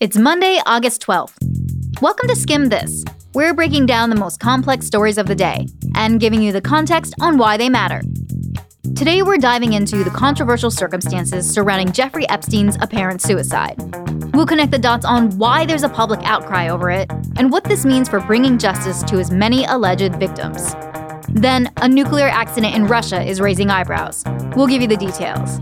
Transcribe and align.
It's 0.00 0.16
Monday, 0.16 0.58
August 0.64 1.02
12th. 1.02 2.00
Welcome 2.00 2.26
to 2.28 2.34
Skimm 2.34 2.70
This. 2.70 3.04
We're 3.34 3.52
breaking 3.52 3.84
down 3.84 4.08
the 4.08 4.16
most 4.16 4.40
complex 4.40 4.86
stories 4.86 5.18
of 5.18 5.26
the 5.26 5.34
day 5.34 5.66
and 5.94 6.18
giving 6.18 6.40
you 6.40 6.52
the 6.52 6.62
context 6.62 7.14
on 7.20 7.36
why 7.36 7.58
they 7.58 7.68
matter. 7.68 8.00
Today, 8.96 9.20
we're 9.20 9.36
diving 9.36 9.74
into 9.74 10.02
the 10.02 10.08
controversial 10.08 10.70
circumstances 10.70 11.46
surrounding 11.52 11.92
Jeffrey 11.92 12.26
Epstein's 12.30 12.78
apparent 12.80 13.20
suicide. 13.20 13.76
We'll 14.32 14.46
connect 14.46 14.70
the 14.70 14.78
dots 14.78 15.04
on 15.04 15.36
why 15.36 15.66
there's 15.66 15.82
a 15.82 15.88
public 15.90 16.20
outcry 16.22 16.70
over 16.70 16.88
it 16.88 17.10
and 17.36 17.52
what 17.52 17.64
this 17.64 17.84
means 17.84 18.08
for 18.08 18.20
bringing 18.20 18.56
justice 18.56 19.02
to 19.02 19.18
his 19.18 19.30
many 19.30 19.66
alleged 19.66 20.14
victims. 20.14 20.74
Then, 21.32 21.70
a 21.76 21.88
nuclear 21.88 22.28
accident 22.28 22.74
in 22.74 22.86
Russia 22.86 23.22
is 23.22 23.40
raising 23.40 23.70
eyebrows. 23.70 24.24
We'll 24.56 24.66
give 24.66 24.82
you 24.82 24.88
the 24.88 24.96
details. 24.96 25.58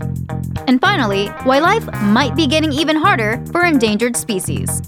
And 0.67 0.81
finally, 0.81 1.27
why 1.43 1.59
life 1.59 1.91
might 2.01 2.35
be 2.35 2.47
getting 2.47 2.71
even 2.71 2.95
harder 2.95 3.43
for 3.51 3.65
endangered 3.65 4.17
species. 4.17 4.81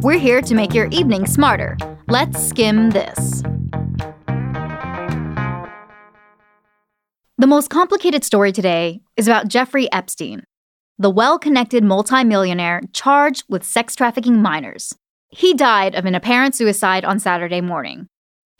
We're 0.00 0.18
here 0.18 0.40
to 0.40 0.54
make 0.54 0.74
your 0.74 0.86
evening 0.86 1.26
smarter. 1.26 1.76
Let's 2.08 2.42
skim 2.42 2.90
this. 2.90 3.42
The 7.38 7.46
most 7.46 7.70
complicated 7.70 8.24
story 8.24 8.52
today 8.52 9.00
is 9.16 9.26
about 9.26 9.48
Jeffrey 9.48 9.90
Epstein, 9.92 10.44
the 10.98 11.10
well 11.10 11.38
connected 11.38 11.84
multimillionaire 11.84 12.82
charged 12.92 13.44
with 13.48 13.64
sex 13.64 13.94
trafficking 13.94 14.40
minors. 14.40 14.94
He 15.28 15.52
died 15.52 15.94
of 15.94 16.04
an 16.04 16.14
apparent 16.14 16.54
suicide 16.54 17.04
on 17.04 17.18
Saturday 17.18 17.60
morning. 17.60 18.08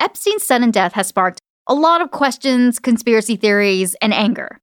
Epstein's 0.01 0.45
sudden 0.45 0.71
death 0.71 0.95
has 0.95 1.07
sparked 1.07 1.41
a 1.67 1.75
lot 1.75 2.01
of 2.01 2.11
questions, 2.11 2.79
conspiracy 2.79 3.37
theories, 3.37 3.95
and 4.03 4.13
anger. 4.13 4.61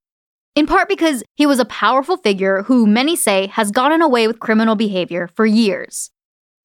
In 0.56 0.68
part 0.68 0.90
because 0.90 1.24
he 1.36 1.46
was 1.46 1.60
a 1.60 1.66
powerful 1.66 2.18
figure 2.18 2.64
who 2.64 2.86
many 2.86 3.16
say 3.16 3.48
has 3.48 3.72
gotten 3.72 4.02
away 4.02 4.28
with 4.28 4.40
criminal 4.40 4.76
behavior 4.76 5.30
for 5.36 5.46
years. 5.46 6.12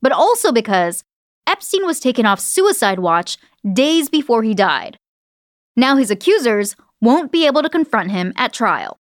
But 0.02 0.12
also 0.12 0.50
because 0.50 1.04
Epstein 1.46 1.86
was 1.86 2.00
taken 2.00 2.26
off 2.26 2.40
suicide 2.40 2.98
watch 2.98 3.36
days 3.72 4.08
before 4.08 4.42
he 4.42 4.54
died. 4.54 4.98
Now 5.76 5.96
his 5.96 6.10
accusers 6.10 6.74
won't 7.00 7.30
be 7.30 7.46
able 7.46 7.62
to 7.62 7.68
confront 7.68 8.10
him 8.10 8.32
at 8.36 8.52
trial. 8.52 8.98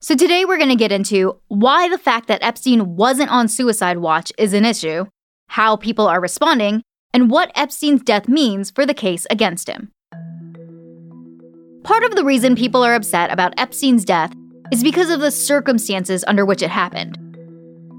So 0.00 0.16
today 0.16 0.44
we're 0.44 0.58
going 0.58 0.68
to 0.68 0.74
get 0.74 0.90
into 0.90 1.38
why 1.46 1.88
the 1.88 1.98
fact 1.98 2.26
that 2.26 2.42
Epstein 2.42 2.96
wasn't 2.96 3.30
on 3.30 3.46
suicide 3.46 3.98
watch 3.98 4.32
is 4.36 4.52
an 4.52 4.64
issue, 4.64 5.04
how 5.46 5.76
people 5.76 6.08
are 6.08 6.20
responding, 6.20 6.82
and 7.14 7.30
what 7.30 7.52
Epstein's 7.54 8.02
death 8.02 8.26
means 8.26 8.72
for 8.72 8.84
the 8.84 8.94
case 8.94 9.26
against 9.30 9.68
him. 9.68 9.91
Part 11.84 12.04
of 12.04 12.14
the 12.14 12.24
reason 12.24 12.54
people 12.54 12.84
are 12.84 12.94
upset 12.94 13.32
about 13.32 13.54
Epstein's 13.58 14.04
death 14.04 14.32
is 14.70 14.84
because 14.84 15.10
of 15.10 15.20
the 15.20 15.32
circumstances 15.32 16.24
under 16.28 16.46
which 16.46 16.62
it 16.62 16.70
happened. 16.70 17.18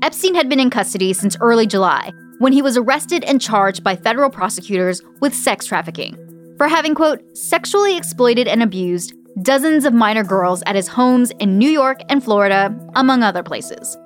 Epstein 0.01 0.35
had 0.35 0.47
been 0.47 0.59
in 0.59 0.69
custody 0.69 1.11
since 1.11 1.35
early 1.41 1.67
July 1.67 2.11
when 2.39 2.53
he 2.53 2.61
was 2.61 2.77
arrested 2.77 3.25
and 3.25 3.41
charged 3.41 3.83
by 3.83 3.95
federal 3.95 4.29
prosecutors 4.29 5.01
with 5.19 5.35
sex 5.35 5.65
trafficking 5.65 6.17
for 6.57 6.69
having, 6.69 6.95
quote, 6.95 7.21
sexually 7.35 7.97
exploited 7.97 8.47
and 8.47 8.63
abused 8.63 9.13
dozens 9.41 9.83
of 9.83 9.93
minor 9.93 10.23
girls 10.23 10.63
at 10.65 10.75
his 10.75 10.87
homes 10.87 11.31
in 11.39 11.57
New 11.57 11.69
York 11.69 12.01
and 12.07 12.23
Florida, 12.23 12.73
among 12.95 13.21
other 13.21 13.43
places. 13.43 13.97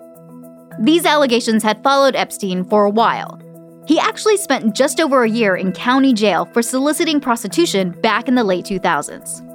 These 0.79 1.05
allegations 1.05 1.61
had 1.61 1.83
followed 1.83 2.15
Epstein 2.15 2.63
for 2.63 2.85
a 2.85 2.89
while. 2.89 3.39
He 3.87 3.99
actually 3.99 4.37
spent 4.37 4.75
just 4.75 4.99
over 4.99 5.23
a 5.23 5.29
year 5.29 5.55
in 5.55 5.71
county 5.71 6.13
jail 6.13 6.45
for 6.45 6.61
soliciting 6.61 7.21
prostitution 7.21 7.91
back 8.01 8.27
in 8.27 8.35
the 8.35 8.43
late 8.43 8.65
2000s. 8.65 9.46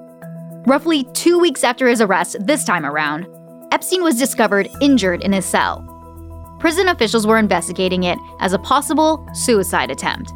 Roughly 0.67 1.03
two 1.13 1.41
weeks 1.41 1.65
after 1.65 1.89
his 1.89 2.01
arrest 2.01 2.37
this 2.47 2.63
time 2.63 2.87
around, 2.87 3.27
Epstein 3.73 4.05
was 4.05 4.17
discovered 4.17 4.69
injured 4.81 5.21
in 5.23 5.33
his 5.33 5.45
cell. 5.45 5.85
Prison 6.61 6.89
officials 6.89 7.27
were 7.27 7.39
investigating 7.39 8.05
it 8.05 8.17
as 8.39 8.53
a 8.53 8.61
possible 8.61 9.27
suicide 9.35 9.91
attempt. 9.91 10.33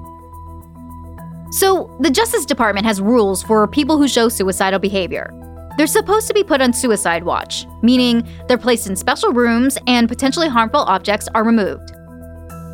So, 1.53 1.97
the 2.01 2.11
Justice 2.11 2.45
Department 2.45 2.87
has 2.87 3.01
rules 3.01 3.45
for 3.45 3.69
people 3.69 3.99
who 3.99 4.09
show 4.09 4.29
suicidal 4.29 4.81
behavior. 4.81 5.31
They're 5.77 5.87
supposed 5.87 6.27
to 6.27 6.35
be 6.35 6.43
put 6.43 6.61
on 6.61 6.73
suicide 6.73 7.23
watch, 7.23 7.65
meaning 7.83 8.29
they're 8.49 8.59
placed 8.59 8.89
in 8.89 8.97
special 8.97 9.33
rooms 9.33 9.79
and 9.87 10.09
potentially 10.09 10.49
harmful 10.49 10.81
objects 10.81 11.29
are 11.37 11.45
removed. 11.45 11.93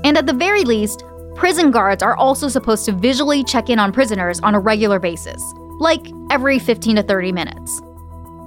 And 0.04 0.16
at 0.16 0.24
the 0.24 0.32
very 0.32 0.64
least, 0.64 1.04
prison 1.34 1.70
guards 1.70 2.02
are 2.02 2.16
also 2.16 2.48
supposed 2.48 2.86
to 2.86 2.92
visually 2.92 3.44
check 3.44 3.68
in 3.68 3.78
on 3.78 3.92
prisoners 3.92 4.40
on 4.40 4.54
a 4.54 4.60
regular 4.60 4.98
basis 4.98 5.42
like 5.82 6.06
every 6.30 6.60
15 6.60 6.96
to 6.96 7.02
30 7.02 7.32
minutes. 7.32 7.80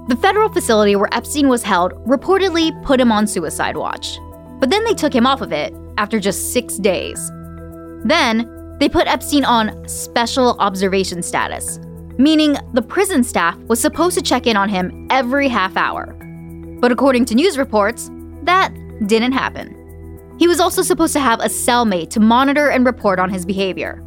The 0.08 0.18
federal 0.20 0.48
facility 0.48 0.96
where 0.96 1.12
Epstein 1.12 1.48
was 1.48 1.62
held 1.62 1.92
reportedly 2.06 2.70
put 2.82 2.98
him 2.98 3.12
on 3.12 3.26
suicide 3.26 3.76
watch, 3.76 4.18
but 4.58 4.70
then 4.70 4.84
they 4.84 4.94
took 4.94 5.14
him 5.14 5.26
off 5.26 5.42
of 5.42 5.52
it 5.52 5.74
after 5.98 6.18
just 6.18 6.52
six 6.52 6.76
days. 6.78 7.18
Then, 8.04 8.76
they 8.80 8.88
put 8.88 9.06
Epstein 9.06 9.44
on 9.44 9.86
special 9.88 10.56
observation 10.60 11.22
status, 11.22 11.78
meaning 12.18 12.56
the 12.72 12.82
prison 12.82 13.22
staff 13.22 13.56
was 13.68 13.80
supposed 13.80 14.16
to 14.16 14.22
check 14.22 14.46
in 14.46 14.56
on 14.56 14.68
him 14.68 15.06
every 15.10 15.48
half 15.48 15.76
hour. 15.76 16.14
But 16.80 16.92
according 16.92 17.26
to 17.26 17.34
news 17.34 17.58
reports, 17.58 18.10
that 18.44 18.72
didn't 19.06 19.32
happen. 19.32 19.74
He 20.38 20.46
was 20.46 20.60
also 20.60 20.82
supposed 20.82 21.14
to 21.14 21.20
have 21.20 21.40
a 21.40 21.48
cellmate 21.48 22.10
to 22.10 22.20
monitor 22.20 22.68
and 22.68 22.86
report 22.86 23.18
on 23.18 23.30
his 23.30 23.44
behavior. 23.44 24.02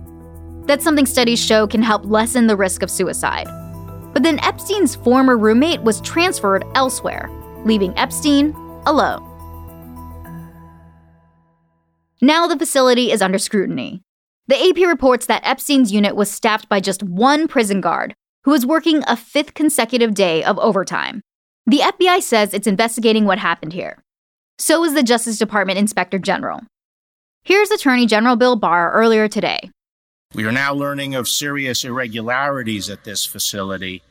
That's 0.70 0.84
something 0.84 1.08
studies 1.08 1.44
show 1.44 1.66
can 1.66 1.82
help 1.82 2.06
lessen 2.06 2.46
the 2.46 2.56
risk 2.56 2.84
of 2.84 2.92
suicide. 2.92 3.48
But 4.14 4.22
then 4.22 4.38
Epstein's 4.42 4.96
former 4.98 5.36
roommate 5.36 5.82
was 5.82 6.00
transferred 6.02 6.64
elsewhere, 6.76 7.28
leaving 7.66 7.98
Epstein 7.98 8.54
alone. 8.86 9.26
Now 12.22 12.46
the 12.46 12.56
facility 12.56 13.12
is 13.12 13.20
under 13.20 13.40
scrutiny. 13.40 14.04
The 14.48 14.62
AP 14.62 14.88
reports 14.88 15.26
that 15.26 15.42
Epstein's 15.44 15.92
unit 15.92 16.16
was 16.16 16.30
staffed 16.30 16.70
by 16.70 16.80
just 16.80 17.02
one 17.02 17.48
prison 17.48 17.82
guard, 17.82 18.14
who 18.44 18.52
was 18.52 18.64
working 18.64 19.02
a 19.08 19.18
fifth 19.18 19.56
consecutive 19.56 20.14
day 20.14 20.44
of 20.44 20.60
overtime. 20.60 21.22
The 21.66 21.80
FBI 21.80 22.22
says 22.22 22.54
it's 22.54 22.68
investigating 22.68 23.26
what 23.26 23.40
happened 23.40 23.74
here. 23.74 24.04
So 24.60 24.84
is 24.84 24.94
the 24.94 25.02
Justice 25.02 25.40
Department 25.40 25.80
Inspector 25.80 26.20
General. 26.20 26.62
Here's 27.42 27.72
Attorney 27.72 28.06
General 28.06 28.36
Bill 28.36 28.56
Barr 28.56 28.92
earlier 28.92 29.28
today. 29.28 29.72
We 30.36 30.46
are 30.46 30.52
now 30.52 30.76
learning 30.76 31.16
of 31.16 31.28
serious 31.28 31.84
irregularities 31.84 32.88
at 32.88 33.04
this 33.04 33.26
facility 33.26 34.04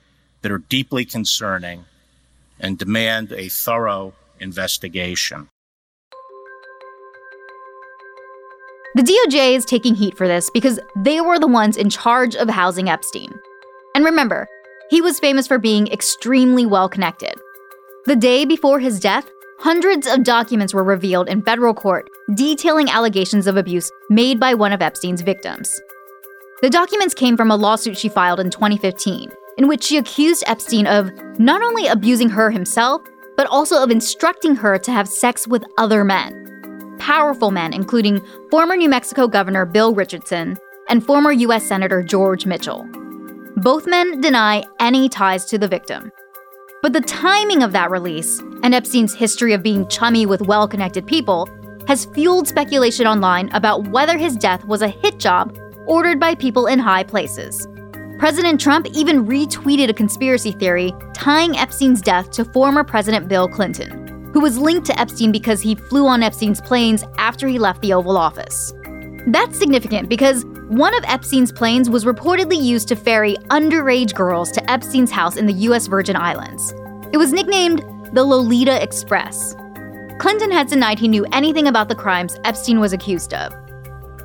that 0.42 0.50
are 0.50 0.58
deeply 0.58 1.04
concerning 1.04 1.84
and 2.58 2.76
demand 2.76 3.30
a 3.30 3.48
thorough 3.48 4.14
investigation. 4.40 5.48
The 8.96 9.02
DOJ 9.04 9.54
is 9.54 9.64
taking 9.64 9.94
heat 9.94 10.16
for 10.16 10.26
this 10.26 10.50
because 10.52 10.80
they 10.96 11.20
were 11.20 11.38
the 11.38 11.46
ones 11.46 11.76
in 11.76 11.88
charge 11.88 12.34
of 12.34 12.50
housing 12.50 12.88
Epstein. 12.88 13.32
And 13.94 14.04
remember, 14.04 14.48
he 14.90 15.00
was 15.00 15.20
famous 15.20 15.46
for 15.46 15.58
being 15.58 15.86
extremely 15.86 16.66
well 16.66 16.88
connected. 16.88 17.34
The 18.06 18.16
day 18.16 18.44
before 18.44 18.80
his 18.80 18.98
death, 18.98 19.30
hundreds 19.60 20.08
of 20.08 20.24
documents 20.24 20.74
were 20.74 20.82
revealed 20.82 21.28
in 21.28 21.42
federal 21.42 21.74
court 21.74 22.08
detailing 22.34 22.90
allegations 22.90 23.46
of 23.46 23.56
abuse 23.56 23.88
made 24.10 24.40
by 24.40 24.54
one 24.54 24.72
of 24.72 24.82
Epstein's 24.82 25.22
victims. 25.22 25.80
The 26.60 26.70
documents 26.70 27.14
came 27.14 27.36
from 27.36 27.52
a 27.52 27.56
lawsuit 27.56 27.96
she 27.96 28.08
filed 28.08 28.40
in 28.40 28.50
2015, 28.50 29.30
in 29.58 29.68
which 29.68 29.84
she 29.84 29.96
accused 29.96 30.42
Epstein 30.48 30.88
of 30.88 31.12
not 31.38 31.62
only 31.62 31.86
abusing 31.86 32.28
her 32.30 32.50
himself, 32.50 33.00
but 33.36 33.46
also 33.46 33.80
of 33.80 33.92
instructing 33.92 34.56
her 34.56 34.76
to 34.76 34.90
have 34.90 35.08
sex 35.08 35.46
with 35.46 35.62
other 35.78 36.02
men. 36.02 36.96
Powerful 36.98 37.52
men, 37.52 37.72
including 37.72 38.20
former 38.50 38.76
New 38.76 38.88
Mexico 38.88 39.28
Governor 39.28 39.66
Bill 39.66 39.94
Richardson 39.94 40.58
and 40.88 41.06
former 41.06 41.30
U.S. 41.30 41.64
Senator 41.64 42.02
George 42.02 42.44
Mitchell. 42.44 42.84
Both 43.58 43.86
men 43.86 44.20
deny 44.20 44.64
any 44.80 45.08
ties 45.08 45.44
to 45.44 45.58
the 45.58 45.68
victim. 45.68 46.10
But 46.82 46.92
the 46.92 47.02
timing 47.02 47.62
of 47.62 47.70
that 47.70 47.92
release, 47.92 48.40
and 48.64 48.74
Epstein's 48.74 49.14
history 49.14 49.52
of 49.52 49.62
being 49.62 49.86
chummy 49.86 50.26
with 50.26 50.42
well 50.42 50.66
connected 50.66 51.06
people, 51.06 51.48
has 51.86 52.06
fueled 52.06 52.48
speculation 52.48 53.06
online 53.06 53.48
about 53.50 53.86
whether 53.86 54.18
his 54.18 54.34
death 54.36 54.64
was 54.64 54.82
a 54.82 54.88
hit 54.88 55.20
job 55.20 55.56
ordered 55.88 56.20
by 56.20 56.34
people 56.34 56.66
in 56.66 56.78
high 56.78 57.02
places. 57.02 57.66
President 58.18 58.60
Trump 58.60 58.86
even 58.94 59.26
retweeted 59.26 59.88
a 59.88 59.94
conspiracy 59.94 60.52
theory 60.52 60.92
tying 61.14 61.56
Epstein's 61.56 62.02
death 62.02 62.30
to 62.32 62.44
former 62.44 62.84
President 62.84 63.28
Bill 63.28 63.48
Clinton, 63.48 64.30
who 64.32 64.40
was 64.40 64.58
linked 64.58 64.86
to 64.86 65.00
Epstein 65.00 65.32
because 65.32 65.60
he 65.60 65.74
flew 65.74 66.06
on 66.06 66.22
Epstein's 66.22 66.60
planes 66.60 67.04
after 67.16 67.46
he 67.46 67.58
left 67.58 67.80
the 67.80 67.92
Oval 67.92 68.16
Office. 68.16 68.72
That's 69.28 69.58
significant 69.58 70.08
because 70.08 70.44
one 70.68 70.94
of 70.94 71.04
Epstein's 71.04 71.52
planes 71.52 71.88
was 71.88 72.04
reportedly 72.04 72.60
used 72.60 72.88
to 72.88 72.96
ferry 72.96 73.36
underage 73.50 74.14
girls 74.14 74.50
to 74.52 74.70
Epstein's 74.70 75.10
house 75.10 75.36
in 75.36 75.46
the 75.46 75.52
U.S. 75.52 75.86
Virgin 75.86 76.16
Islands. 76.16 76.74
It 77.12 77.18
was 77.18 77.32
nicknamed 77.32 77.82
the 78.12 78.24
Lolita 78.24 78.82
Express. 78.82 79.54
Clinton 80.18 80.50
had 80.50 80.66
denied 80.66 80.98
he 80.98 81.08
knew 81.08 81.24
anything 81.32 81.68
about 81.68 81.88
the 81.88 81.94
crimes 81.94 82.36
Epstein 82.44 82.80
was 82.80 82.92
accused 82.92 83.32
of. 83.32 83.54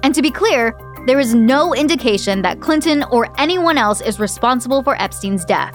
And 0.01 0.15
to 0.15 0.21
be 0.21 0.31
clear, 0.31 0.75
there 1.05 1.19
is 1.19 1.35
no 1.35 1.73
indication 1.75 2.41
that 2.43 2.61
Clinton 2.61 3.03
or 3.11 3.29
anyone 3.39 3.77
else 3.77 3.99
is 4.01 4.19
responsible 4.19 4.83
for 4.83 4.95
Epstein's 5.01 5.43
death. 5.43 5.73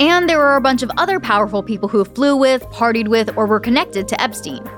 And 0.00 0.28
there 0.28 0.40
are 0.40 0.56
a 0.56 0.60
bunch 0.60 0.82
of 0.82 0.90
other 0.96 1.20
powerful 1.20 1.62
people 1.62 1.88
who 1.88 2.04
flew 2.04 2.36
with, 2.36 2.62
partied 2.70 3.08
with, 3.08 3.36
or 3.36 3.46
were 3.46 3.60
connected 3.60 4.08
to 4.08 4.20
Epstein, 4.20 4.68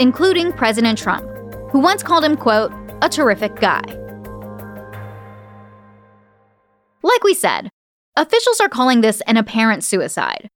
including 0.00 0.52
President 0.52 0.98
Trump. 0.98 1.24
who 1.72 1.80
once 1.80 2.02
called 2.02 2.22
him, 2.22 2.36
quote, 2.36 2.70
a 3.00 3.08
terrific 3.08 3.56
guy. 3.56 3.82
Like 7.02 7.24
we 7.24 7.32
said, 7.32 7.70
officials 8.14 8.60
are 8.60 8.68
calling 8.68 9.00
this 9.00 9.22
an 9.22 9.38
apparent 9.38 9.82
suicide. 9.82 10.48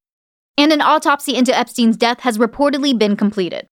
And 0.59 0.73
an 0.73 0.83
autopsy 0.83 1.35
into 1.35 1.57
Epstein's 1.57 1.97
death 1.97 2.21
has 2.21 2.37
reportedly 2.37 2.97
been 2.97 3.17
completed. 3.17 3.67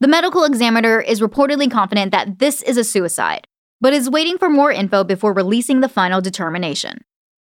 The 0.00 0.08
medical 0.08 0.44
examiner 0.44 1.00
is 1.00 1.20
reportedly 1.20 1.70
confident 1.70 2.12
that 2.12 2.38
this 2.38 2.62
is 2.62 2.78
a 2.78 2.84
suicide, 2.84 3.46
but 3.80 3.92
is 3.92 4.10
waiting 4.10 4.38
for 4.38 4.48
more 4.48 4.72
info 4.72 5.04
before 5.04 5.32
releasing 5.32 5.80
the 5.80 5.88
final 5.88 6.20
determination. 6.20 7.02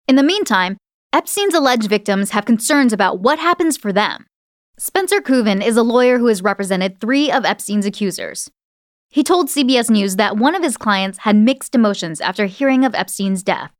In 0.06 0.16
the 0.16 0.22
meantime, 0.22 0.76
Epstein's 1.12 1.54
alleged 1.54 1.88
victims 1.88 2.30
have 2.30 2.44
concerns 2.44 2.92
about 2.92 3.20
what 3.20 3.38
happens 3.38 3.76
for 3.76 3.92
them. 3.92 4.26
Spencer 4.78 5.20
Kuvin 5.20 5.64
is 5.64 5.76
a 5.76 5.82
lawyer 5.82 6.18
who 6.18 6.26
has 6.26 6.42
represented 6.42 7.00
three 7.00 7.32
of 7.32 7.44
Epstein's 7.44 7.86
accusers. 7.86 8.50
He 9.10 9.24
told 9.24 9.48
CBS 9.48 9.90
News 9.90 10.16
that 10.16 10.36
one 10.36 10.54
of 10.54 10.62
his 10.62 10.76
clients 10.76 11.18
had 11.18 11.34
mixed 11.34 11.74
emotions 11.74 12.20
after 12.20 12.46
hearing 12.46 12.84
of 12.84 12.94
Epstein's 12.94 13.42
death. 13.42 13.72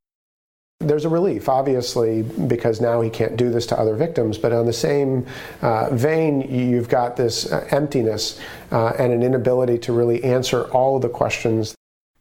There's 0.81 1.05
a 1.05 1.09
relief, 1.09 1.49
obviously, 1.49 2.23
because 2.23 2.81
now 2.81 3.01
he 3.01 3.11
can't 3.11 3.37
do 3.37 3.51
this 3.51 3.67
to 3.67 3.79
other 3.79 3.97
victims. 3.97 4.39
But 4.39 4.53
on 4.53 4.65
the 4.65 4.73
same 4.73 5.27
uh, 5.61 5.91
vein, 5.91 6.41
you've 6.41 6.89
got 6.89 7.17
this 7.17 7.51
uh, 7.51 7.67
emptiness 7.73 8.41
uh, 8.71 8.93
and 8.99 9.13
an 9.13 9.23
inability 9.23 9.79
to 9.79 9.93
really 9.93 10.23
answer 10.23 10.65
all 10.71 10.97
of 10.97 11.03
the 11.03 11.09
questions. 11.09 11.75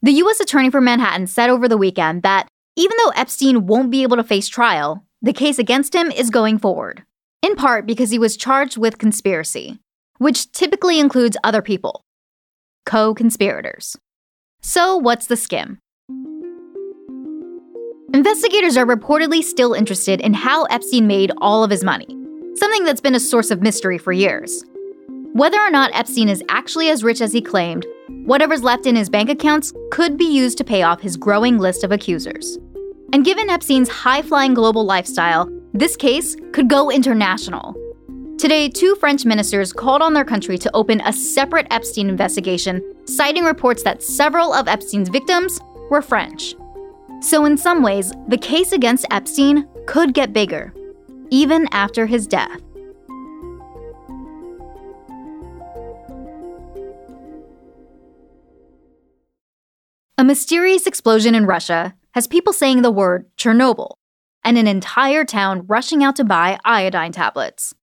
The 0.08 0.24
U.S. 0.24 0.40
Attorney 0.40 0.70
for 0.70 0.80
Manhattan 0.80 1.28
said 1.28 1.50
over 1.50 1.68
the 1.68 1.76
weekend 1.76 2.24
that 2.24 2.48
even 2.78 2.96
though 2.98 3.12
Epstein 3.18 3.68
won't 3.68 3.92
be 3.92 4.04
able 4.04 4.16
to 4.16 4.24
face 4.24 4.48
trial, 4.48 5.04
the 5.22 5.34
case 5.34 5.60
against 5.60 5.94
him 5.94 6.12
is 6.12 6.30
going 6.30 6.60
forward, 6.60 7.04
in 7.42 7.58
part 7.58 7.86
because 7.86 8.10
he 8.10 8.18
was 8.18 8.38
charged 8.38 8.78
with 8.78 9.00
conspiracy, 9.00 9.80
which 10.18 10.50
typically 10.54 11.02
includes 11.02 11.36
other 11.44 11.62
people, 11.62 12.06
co 12.86 13.14
conspirators. 13.14 13.98
So, 14.62 14.96
what's 14.96 15.28
the 15.28 15.36
skim? 15.36 15.80
Investigators 18.14 18.78
are 18.78 18.86
reportedly 18.86 19.44
still 19.44 19.74
interested 19.74 20.22
in 20.22 20.34
how 20.34 20.64
Epstein 20.68 21.06
made 21.06 21.34
all 21.40 21.66
of 21.66 21.70
his 21.70 21.84
money, 21.84 22.08
something 22.56 22.86
that's 22.86 23.02
been 23.02 23.16
a 23.16 23.20
source 23.20 23.52
of 23.52 23.62
mystery 23.62 23.98
for 23.98 24.14
years. 24.14 24.64
Whether 25.34 25.60
or 25.60 25.70
not 25.70 25.92
Epstein 25.94 26.30
is 26.30 26.42
actually 26.48 26.88
as 26.88 27.04
rich 27.04 27.20
as 27.20 27.34
he 27.34 27.42
claimed, 27.42 27.86
whatever's 28.10 28.64
left 28.64 28.86
in 28.86 28.96
his 28.96 29.10
bank 29.10 29.30
accounts 29.30 29.74
could 29.92 30.18
be 30.18 30.26
used 30.26 30.58
to 30.58 30.64
pay 30.64 30.84
off 30.84 31.02
his 31.02 31.18
growing 31.18 31.58
list 31.58 31.84
of 31.84 31.92
accusers. 31.92 32.58
And 33.14 33.24
given 33.24 33.50
Epstein's 33.50 33.90
high 33.90 34.22
flying 34.22 34.54
global 34.54 34.84
lifestyle, 34.84 35.50
this 35.74 35.96
case 35.96 36.36
could 36.52 36.70
go 36.70 36.92
international. 36.92 37.76
Today, 38.38 38.70
two 38.70 38.96
French 38.96 39.26
ministers 39.26 39.74
called 39.74 40.02
on 40.02 40.14
their 40.14 40.26
country 40.26 40.58
to 40.60 40.76
open 40.76 41.02
a 41.02 41.12
separate 41.12 41.68
Epstein 41.72 42.10
investigation, 42.10 42.84
citing 43.06 43.44
reports 43.44 43.82
that 43.84 44.04
several 44.04 44.54
of 44.54 44.68
Epstein's 44.68 45.10
victims 45.10 45.60
were 45.90 46.02
French. 46.02 46.54
So, 47.22 47.46
in 47.46 47.58
some 47.58 47.82
ways, 47.82 48.14
the 48.28 48.38
case 48.38 48.74
against 48.74 49.08
Epstein 49.10 49.68
could 49.88 50.14
get 50.14 50.34
bigger, 50.34 50.72
even 51.32 51.68
after 51.72 52.06
his 52.06 52.28
death. 52.28 52.62
A 60.18 60.24
mysterious 60.24 60.88
explosion 60.88 61.36
in 61.36 61.46
Russia 61.46 61.96
has 62.12 62.28
people 62.28 62.54
saying 62.54 62.82
the 62.82 62.92
word 62.92 63.26
Chernobyl, 63.38 63.96
and 64.44 64.58
an 64.58 64.68
entire 64.68 65.24
town 65.26 65.66
rushing 65.68 66.04
out 66.04 66.16
to 66.16 66.24
buy 66.24 66.58
iodine 66.66 67.12
tablets. 67.12 67.74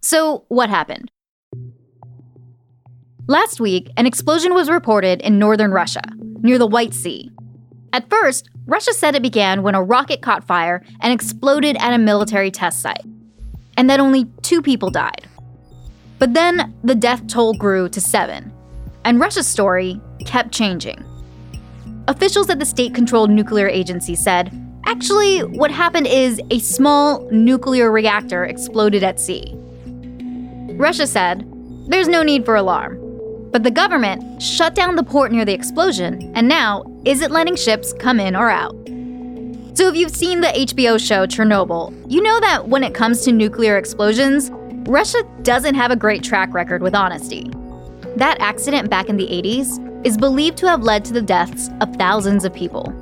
So, 0.00 0.44
what 0.48 0.70
happened? 0.70 1.10
Last 3.26 3.60
week, 3.60 3.90
an 3.96 4.06
explosion 4.06 4.54
was 4.54 4.70
reported 4.70 5.20
in 5.20 5.38
northern 5.38 5.72
Russia, 5.72 6.02
near 6.42 6.58
the 6.58 6.66
White 6.66 6.94
Sea, 6.94 7.32
at 7.96 8.10
first, 8.10 8.50
Russia 8.66 8.92
said 8.92 9.14
it 9.14 9.22
began 9.22 9.62
when 9.62 9.74
a 9.74 9.82
rocket 9.82 10.20
caught 10.20 10.44
fire 10.44 10.84
and 11.00 11.14
exploded 11.14 11.78
at 11.80 11.94
a 11.94 11.98
military 11.98 12.50
test 12.50 12.80
site, 12.80 13.06
and 13.78 13.88
that 13.88 14.00
only 14.00 14.26
two 14.42 14.60
people 14.60 14.90
died. 14.90 15.26
But 16.18 16.34
then 16.34 16.74
the 16.84 16.94
death 16.94 17.26
toll 17.26 17.54
grew 17.54 17.88
to 17.88 17.98
seven, 17.98 18.52
and 19.06 19.18
Russia's 19.18 19.46
story 19.46 19.98
kept 20.26 20.52
changing. 20.52 21.02
Officials 22.08 22.48
at 22.50 22.60
the 22.60 22.66
state 22.66 22.94
controlled 22.94 23.30
nuclear 23.30 23.68
agency 23.68 24.14
said 24.14 24.52
actually, 24.86 25.40
what 25.40 25.72
happened 25.72 26.06
is 26.06 26.40
a 26.50 26.60
small 26.60 27.28
nuclear 27.32 27.90
reactor 27.90 28.44
exploded 28.44 29.02
at 29.02 29.18
sea. 29.18 29.52
Russia 30.76 31.06
said 31.06 31.44
there's 31.88 32.06
no 32.06 32.22
need 32.22 32.44
for 32.44 32.54
alarm. 32.54 33.02
But 33.50 33.64
the 33.64 33.70
government 33.70 34.40
shut 34.40 34.74
down 34.74 34.96
the 34.96 35.02
port 35.02 35.32
near 35.32 35.44
the 35.44 35.54
explosion 35.54 36.30
and 36.36 36.46
now 36.46 36.84
isn't 37.04 37.32
letting 37.32 37.56
ships 37.56 37.92
come 37.94 38.20
in 38.20 38.36
or 38.36 38.50
out. 38.50 38.74
So, 39.74 39.88
if 39.88 39.96
you've 39.96 40.14
seen 40.14 40.40
the 40.40 40.48
HBO 40.48 40.98
show 40.98 41.26
Chernobyl, 41.26 41.92
you 42.10 42.22
know 42.22 42.40
that 42.40 42.68
when 42.68 42.82
it 42.82 42.94
comes 42.94 43.22
to 43.22 43.32
nuclear 43.32 43.76
explosions, 43.76 44.50
Russia 44.88 45.22
doesn't 45.42 45.74
have 45.74 45.90
a 45.90 45.96
great 45.96 46.22
track 46.22 46.54
record 46.54 46.82
with 46.82 46.94
honesty. 46.94 47.50
That 48.16 48.38
accident 48.40 48.90
back 48.90 49.08
in 49.08 49.16
the 49.16 49.26
80s 49.26 49.85
is 50.04 50.16
believed 50.16 50.56
to 50.58 50.68
have 50.68 50.82
led 50.82 51.04
to 51.04 51.12
the 51.12 51.22
deaths 51.22 51.70
of 51.80 51.94
thousands 51.96 52.44
of 52.44 52.54
people. 52.54 52.92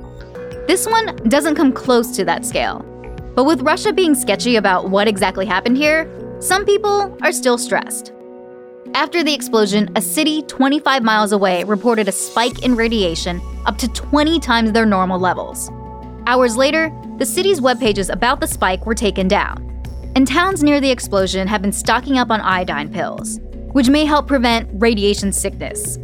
This 0.67 0.87
one 0.87 1.15
doesn't 1.27 1.55
come 1.55 1.71
close 1.71 2.15
to 2.15 2.25
that 2.25 2.45
scale. 2.45 2.79
But 3.35 3.45
with 3.45 3.61
Russia 3.61 3.91
being 3.91 4.15
sketchy 4.15 4.55
about 4.55 4.89
what 4.89 5.07
exactly 5.07 5.45
happened 5.45 5.77
here, 5.77 6.09
some 6.39 6.65
people 6.65 7.17
are 7.21 7.31
still 7.31 7.57
stressed. 7.57 8.13
After 8.93 9.23
the 9.23 9.33
explosion, 9.33 9.91
a 9.95 10.01
city 10.01 10.41
25 10.43 11.03
miles 11.03 11.33
away 11.33 11.63
reported 11.65 12.07
a 12.07 12.13
spike 12.13 12.63
in 12.63 12.75
radiation 12.75 13.41
up 13.65 13.77
to 13.79 13.87
20 13.89 14.39
times 14.39 14.71
their 14.71 14.85
normal 14.85 15.19
levels. 15.19 15.69
Hours 16.27 16.55
later, 16.55 16.91
the 17.17 17.25
city's 17.25 17.61
web 17.61 17.79
pages 17.79 18.09
about 18.09 18.39
the 18.39 18.47
spike 18.47 18.85
were 18.85 18.95
taken 18.95 19.27
down. 19.27 19.61
And 20.15 20.25
towns 20.25 20.63
near 20.63 20.79
the 20.79 20.91
explosion 20.91 21.47
have 21.47 21.61
been 21.61 21.73
stocking 21.73 22.17
up 22.17 22.31
on 22.31 22.39
iodine 22.41 22.89
pills, 22.89 23.39
which 23.73 23.89
may 23.89 24.05
help 24.05 24.27
prevent 24.27 24.69
radiation 24.73 25.33
sickness. 25.33 25.97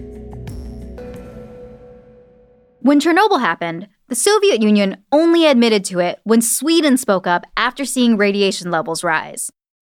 When 2.82 3.00
Chernobyl 3.00 3.40
happened, 3.40 3.88
the 4.10 4.16
Soviet 4.16 4.62
Union 4.62 5.04
only 5.12 5.46
admitted 5.46 5.86
to 5.86 6.00
it 6.00 6.20
when 6.24 6.42
Sweden 6.42 6.98
spoke 6.98 7.26
up 7.26 7.46
after 7.56 7.86
seeing 7.86 8.18
radiation 8.18 8.70
levels 8.70 9.04
rise. 9.04 9.50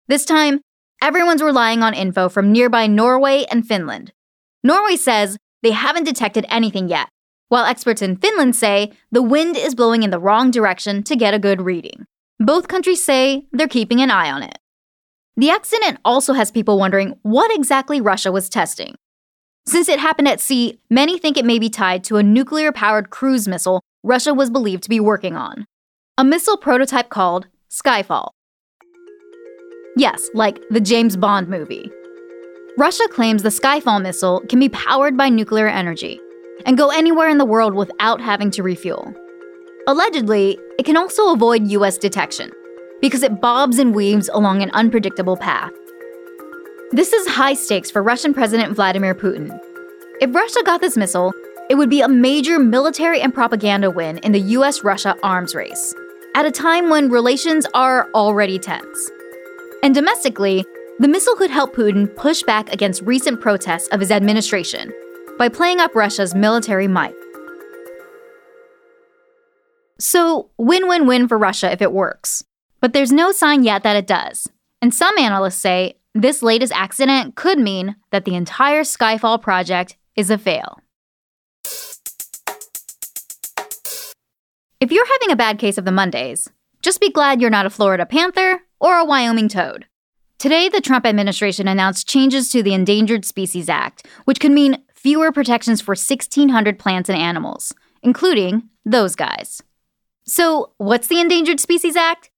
This 0.07 0.23
time, 0.23 0.61
Everyone's 1.01 1.43
relying 1.43 1.83
on 1.83 1.93
info 1.93 2.29
from 2.29 2.51
nearby 2.51 2.87
Norway 2.87 3.45
and 3.51 3.67
Finland. 3.67 4.11
Norway 4.63 4.95
says 4.95 5.37
they 5.61 5.71
haven't 5.71 6.05
detected 6.05 6.45
anything 6.49 6.87
yet, 6.87 7.09
while 7.49 7.65
experts 7.65 8.01
in 8.01 8.15
Finland 8.15 8.55
say 8.55 8.91
the 9.11 9.21
wind 9.21 9.57
is 9.57 9.75
blowing 9.75 10.03
in 10.03 10.09
the 10.09 10.19
wrong 10.19 10.51
direction 10.51 11.03
to 11.03 11.15
get 11.15 11.33
a 11.33 11.39
good 11.39 11.61
reading. 11.61 12.05
Both 12.39 12.67
countries 12.67 13.03
say 13.03 13.45
they're 13.51 13.67
keeping 13.67 14.01
an 14.01 14.09
eye 14.09 14.31
on 14.31 14.41
it. 14.41 14.57
The 15.37 15.49
accident 15.49 15.99
also 16.05 16.33
has 16.33 16.49
people 16.49 16.79
wondering 16.79 17.19
what 17.21 17.53
exactly 17.53 17.99
Russia 18.01 18.31
was 18.31 18.49
testing. 18.49 18.95
Since 19.67 19.89
it 19.89 19.99
happened 19.99 20.27
at 20.27 20.39
sea, 20.39 20.79
many 20.89 21.17
think 21.17 21.37
it 21.37 21.45
may 21.45 21.57
be 21.57 21.69
tied 21.69 22.03
to 22.05 22.17
a 22.17 22.23
nuclear 22.23 22.71
powered 22.71 23.09
cruise 23.09 23.47
missile 23.47 23.81
Russia 24.03 24.33
was 24.33 24.51
believed 24.51 24.83
to 24.83 24.89
be 24.89 24.99
working 24.99 25.35
on. 25.35 25.65
A 26.17 26.23
missile 26.23 26.57
prototype 26.57 27.09
called 27.09 27.47
Skyfall. 27.71 28.29
Yes, 29.97 30.29
like 30.35 30.59
the 30.69 30.79
James 30.79 31.17
Bond 31.17 31.47
movie. 31.47 31.89
Russia 32.77 33.07
claims 33.07 33.41
the 33.41 33.49
Skyfall 33.49 34.01
missile 34.01 34.41
can 34.49 34.59
be 34.59 34.69
powered 34.69 35.17
by 35.17 35.29
nuclear 35.29 35.67
energy 35.67 36.19
and 36.65 36.77
go 36.77 36.89
anywhere 36.89 37.29
in 37.29 37.39
the 37.39 37.45
world 37.45 37.73
without 37.73 38.21
having 38.21 38.51
to 38.51 38.61
refuel. 38.61 39.13
Allegedly, 39.87 40.59
it 40.77 40.85
can 40.85 40.97
also 40.97 41.33
avoid 41.33 41.67
US 41.69 41.97
detection 41.97 42.51
because 43.01 43.23
it 43.23 43.41
bobs 43.41 43.79
and 43.79 43.95
weaves 43.95 44.29
along 44.29 44.61
an 44.61 44.71
unpredictable 44.71 45.37
path. 45.37 45.71
This 46.91 47.13
is 47.13 47.27
high 47.27 47.55
stakes 47.55 47.89
for 47.89 48.03
Russian 48.03 48.31
President 48.31 48.75
Vladimir 48.75 49.15
Putin. 49.15 49.59
If 50.21 50.35
Russia 50.35 50.61
got 50.63 50.81
this 50.81 50.95
missile, 50.95 51.33
it 51.67 51.75
would 51.75 51.89
be 51.89 52.01
a 52.01 52.07
major 52.07 52.59
military 52.59 53.19
and 53.21 53.33
propaganda 53.33 53.89
win 53.89 54.19
in 54.19 54.33
the 54.33 54.39
US 54.39 54.83
Russia 54.83 55.15
arms 55.23 55.55
race, 55.55 55.95
at 56.35 56.45
a 56.45 56.51
time 56.51 56.91
when 56.91 57.09
relations 57.09 57.65
are 57.73 58.07
already 58.13 58.59
tense. 58.59 59.11
And 59.81 59.95
domestically, 59.95 60.63
the 60.99 61.07
missile 61.07 61.35
could 61.35 61.49
help 61.49 61.75
Putin 61.75 62.15
push 62.15 62.43
back 62.43 62.71
against 62.71 63.01
recent 63.01 63.41
protests 63.41 63.87
of 63.87 63.99
his 63.99 64.11
administration 64.11 64.93
by 65.39 65.49
playing 65.49 65.79
up 65.79 65.95
Russia's 65.95 66.35
military 66.35 66.87
might. 66.87 67.15
So, 69.97 70.51
win 70.59 70.87
win 70.87 71.07
win 71.07 71.27
for 71.27 71.39
Russia 71.39 71.71
if 71.71 71.81
it 71.81 71.91
works. 71.91 72.43
But 72.79 72.93
there's 72.93 73.11
no 73.11 73.31
sign 73.31 73.63
yet 73.63 73.81
that 73.81 73.95
it 73.95 74.05
does. 74.05 74.47
And 74.83 74.93
some 74.93 75.17
analysts 75.17 75.57
say 75.57 75.95
this 76.15 76.41
latest 76.41 76.71
accident 76.73 77.35
could 77.35 77.59
mean 77.59 77.97
that 78.11 78.23
the 78.23 78.35
entire 78.35 78.83
Skyfall 78.83 79.41
project 79.41 79.97
is 80.15 80.31
a 80.31 80.37
fail. 80.37 80.79
If 84.79 84.91
you're 84.91 85.05
having 85.05 85.31
a 85.31 85.35
bad 85.35 85.59
case 85.59 85.77
of 85.77 85.83
the 85.83 85.91
Mondays, 85.91 86.49
just 86.81 87.01
be 87.01 87.11
glad 87.11 87.41
you're 87.41 87.49
not 87.49 87.65
a 87.65 87.69
Florida 87.69 88.05
Panther 88.05 88.61
or 88.79 88.97
a 88.97 89.03
Wyoming 89.03 89.49
toad. 89.49 89.87
Today, 90.39 90.69
the 90.69 90.81
Trump 90.81 91.05
administration 91.05 91.67
announced 91.67 92.07
changes 92.07 92.49
to 92.51 92.63
the 92.63 92.73
Endangered 92.73 93.25
Species 93.25 93.67
Act, 93.67 94.05
which 94.23 94.39
could 94.39 94.51
mean 94.51 94.83
fewer 94.93 95.31
protections 95.31 95.81
for 95.81 95.91
1,600 95.91 96.79
plants 96.79 97.09
and 97.09 97.17
animals, 97.17 97.73
including 98.03 98.69
those 98.85 99.15
guys. 99.15 99.61
So, 100.25 100.71
what's 100.77 101.07
the 101.07 101.19
Endangered 101.19 101.59
Species 101.59 101.95
Act? 101.95 102.29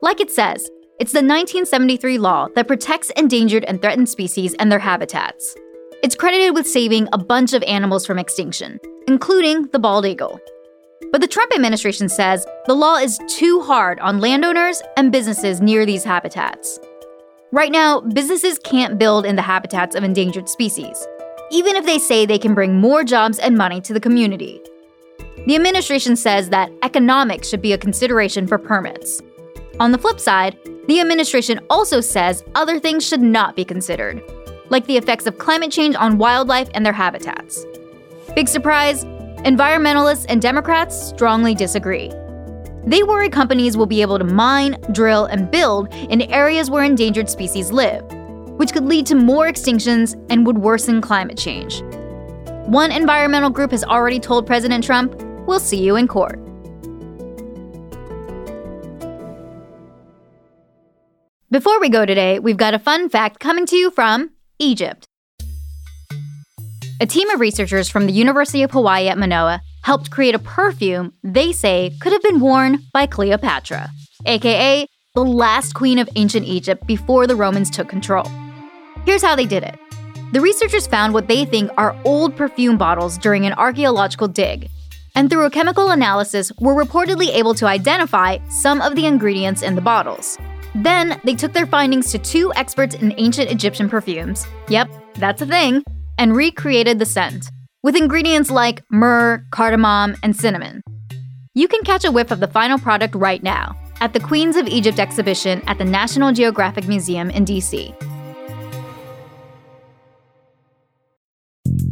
Like 0.00 0.20
it 0.20 0.30
says, 0.30 0.70
it's 0.98 1.12
the 1.12 1.18
1973 1.18 2.16
law 2.16 2.48
that 2.54 2.66
protects 2.66 3.10
endangered 3.18 3.64
and 3.64 3.82
threatened 3.82 4.08
species 4.08 4.54
and 4.54 4.72
their 4.72 4.78
habitats. 4.78 5.54
It's 6.02 6.14
credited 6.14 6.54
with 6.54 6.66
saving 6.66 7.06
a 7.12 7.18
bunch 7.18 7.52
of 7.52 7.62
animals 7.64 8.06
from 8.06 8.18
extinction, 8.18 8.80
including 9.06 9.66
the 9.72 9.78
bald 9.78 10.06
eagle. 10.06 10.40
But 11.12 11.20
the 11.20 11.28
Trump 11.28 11.54
administration 11.54 12.08
says 12.08 12.46
the 12.64 12.74
law 12.74 12.96
is 12.96 13.20
too 13.28 13.60
hard 13.60 14.00
on 14.00 14.20
landowners 14.20 14.80
and 14.96 15.12
businesses 15.12 15.60
near 15.60 15.84
these 15.84 16.02
habitats. 16.02 16.80
Right 17.52 17.70
now, 17.70 18.00
businesses 18.00 18.58
can't 18.58 18.98
build 18.98 19.26
in 19.26 19.36
the 19.36 19.42
habitats 19.42 19.96
of 19.96 20.02
endangered 20.02 20.48
species, 20.48 21.06
even 21.50 21.76
if 21.76 21.84
they 21.84 21.98
say 21.98 22.24
they 22.24 22.38
can 22.38 22.54
bring 22.54 22.80
more 22.80 23.04
jobs 23.04 23.38
and 23.38 23.54
money 23.54 23.82
to 23.82 23.92
the 23.92 24.00
community. 24.00 24.62
The 25.46 25.56
administration 25.56 26.16
says 26.16 26.48
that 26.48 26.72
economics 26.82 27.50
should 27.50 27.60
be 27.60 27.74
a 27.74 27.78
consideration 27.78 28.46
for 28.46 28.56
permits. 28.56 29.20
On 29.78 29.92
the 29.92 29.98
flip 29.98 30.18
side, 30.18 30.58
the 30.86 31.00
administration 31.00 31.60
also 31.68 32.00
says 32.00 32.44
other 32.54 32.78
things 32.78 33.06
should 33.06 33.20
not 33.20 33.56
be 33.56 33.64
considered, 33.64 34.22
like 34.68 34.86
the 34.86 34.96
effects 34.96 35.26
of 35.26 35.38
climate 35.38 35.70
change 35.70 35.96
on 35.96 36.18
wildlife 36.18 36.68
and 36.74 36.86
their 36.86 36.92
habitats. 36.92 37.66
Big 38.34 38.48
surprise 38.48 39.04
environmentalists 39.44 40.26
and 40.28 40.40
Democrats 40.42 41.00
strongly 41.08 41.54
disagree. 41.54 42.10
They 42.84 43.02
worry 43.02 43.28
companies 43.28 43.76
will 43.76 43.86
be 43.86 44.00
able 44.00 44.18
to 44.18 44.24
mine, 44.24 44.76
drill, 44.92 45.24
and 45.26 45.50
build 45.50 45.92
in 45.94 46.22
areas 46.22 46.70
where 46.70 46.84
endangered 46.84 47.28
species 47.28 47.72
live, 47.72 48.04
which 48.58 48.72
could 48.72 48.84
lead 48.84 49.06
to 49.06 49.16
more 49.16 49.46
extinctions 49.46 50.14
and 50.30 50.46
would 50.46 50.58
worsen 50.58 51.00
climate 51.00 51.36
change. 51.36 51.82
One 52.66 52.92
environmental 52.92 53.50
group 53.50 53.72
has 53.72 53.82
already 53.84 54.20
told 54.20 54.46
President 54.46 54.84
Trump, 54.84 55.14
We'll 55.46 55.60
see 55.60 55.82
you 55.82 55.96
in 55.96 56.08
court. 56.08 56.40
Before 61.56 61.80
we 61.80 61.88
go 61.88 62.04
today, 62.04 62.38
we've 62.38 62.58
got 62.58 62.74
a 62.74 62.78
fun 62.78 63.08
fact 63.08 63.40
coming 63.40 63.64
to 63.64 63.76
you 63.76 63.90
from 63.90 64.28
Egypt. 64.58 65.06
A 67.00 67.06
team 67.06 67.30
of 67.30 67.40
researchers 67.40 67.88
from 67.88 68.04
the 68.04 68.12
University 68.12 68.62
of 68.62 68.72
Hawaii 68.72 69.08
at 69.08 69.16
Manoa 69.16 69.62
helped 69.82 70.10
create 70.10 70.34
a 70.34 70.38
perfume 70.38 71.14
they 71.22 71.52
say 71.52 71.96
could 71.98 72.12
have 72.12 72.20
been 72.20 72.40
worn 72.40 72.80
by 72.92 73.06
Cleopatra, 73.06 73.88
aka 74.26 74.86
the 75.14 75.24
last 75.24 75.72
queen 75.72 75.98
of 75.98 76.10
ancient 76.14 76.44
Egypt 76.44 76.86
before 76.86 77.26
the 77.26 77.36
Romans 77.36 77.70
took 77.70 77.88
control. 77.88 78.26
Here's 79.06 79.22
how 79.22 79.34
they 79.34 79.46
did 79.46 79.62
it. 79.62 79.78
The 80.34 80.42
researchers 80.42 80.86
found 80.86 81.14
what 81.14 81.26
they 81.26 81.46
think 81.46 81.70
are 81.78 81.96
old 82.04 82.36
perfume 82.36 82.76
bottles 82.76 83.16
during 83.16 83.46
an 83.46 83.54
archaeological 83.54 84.28
dig, 84.28 84.68
and 85.14 85.30
through 85.30 85.46
a 85.46 85.50
chemical 85.50 85.90
analysis 85.90 86.52
were 86.60 86.74
reportedly 86.74 87.28
able 87.28 87.54
to 87.54 87.64
identify 87.64 88.46
some 88.50 88.82
of 88.82 88.94
the 88.94 89.06
ingredients 89.06 89.62
in 89.62 89.74
the 89.74 89.80
bottles. 89.80 90.36
Then 90.76 91.20
they 91.24 91.34
took 91.34 91.52
their 91.52 91.66
findings 91.66 92.10
to 92.12 92.18
two 92.18 92.52
experts 92.54 92.94
in 92.94 93.14
ancient 93.16 93.50
Egyptian 93.50 93.88
perfumes. 93.88 94.46
Yep, 94.68 94.90
that's 95.14 95.40
a 95.40 95.46
thing. 95.46 95.82
And 96.18 96.36
recreated 96.36 96.98
the 96.98 97.06
scent 97.06 97.50
with 97.82 97.96
ingredients 97.96 98.50
like 98.50 98.82
myrrh, 98.90 99.44
cardamom, 99.50 100.16
and 100.22 100.36
cinnamon. 100.36 100.82
You 101.54 101.68
can 101.68 101.82
catch 101.82 102.04
a 102.04 102.12
whiff 102.12 102.30
of 102.30 102.40
the 102.40 102.48
final 102.48 102.78
product 102.78 103.14
right 103.14 103.42
now 103.42 103.74
at 104.00 104.12
the 104.12 104.20
Queens 104.20 104.56
of 104.56 104.68
Egypt 104.68 104.98
exhibition 104.98 105.62
at 105.66 105.78
the 105.78 105.84
National 105.84 106.32
Geographic 106.32 106.86
Museum 106.86 107.30
in 107.30 107.46
DC. 107.46 107.94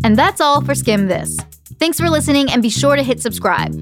And 0.04 0.18
that's 0.18 0.42
all 0.42 0.60
for 0.60 0.74
Skimm 0.74 1.08
This. 1.08 1.38
Thanks 1.78 1.98
for 1.98 2.10
listening 2.10 2.50
and 2.50 2.60
be 2.60 2.68
sure 2.68 2.96
to 2.96 3.02
hit 3.02 3.22
subscribe. 3.22 3.74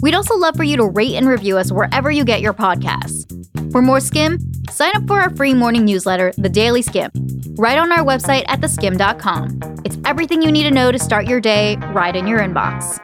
We'd 0.00 0.14
also 0.14 0.36
love 0.36 0.56
for 0.56 0.64
you 0.64 0.76
to 0.78 0.86
rate 0.86 1.14
and 1.14 1.28
review 1.28 1.56
us 1.56 1.70
wherever 1.70 2.10
you 2.10 2.24
get 2.24 2.40
your 2.40 2.52
podcasts. 2.52 3.31
For 3.72 3.80
more 3.80 3.98
Skimm, 3.98 4.70
sign 4.70 4.94
up 4.94 5.06
for 5.06 5.18
our 5.18 5.34
free 5.34 5.54
morning 5.54 5.86
newsletter, 5.86 6.32
The 6.36 6.50
Daily 6.50 6.82
Skimm, 6.82 7.10
right 7.58 7.78
on 7.78 7.90
our 7.90 8.04
website 8.04 8.44
at 8.46 8.60
theskimm.com. 8.60 9.80
It's 9.86 9.96
everything 10.04 10.42
you 10.42 10.52
need 10.52 10.64
to 10.64 10.70
know 10.70 10.92
to 10.92 10.98
start 10.98 11.26
your 11.26 11.40
day 11.40 11.76
right 11.94 12.14
in 12.14 12.26
your 12.26 12.40
inbox. 12.40 13.01